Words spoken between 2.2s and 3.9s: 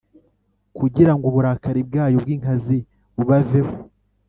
bw inkazi bubaveho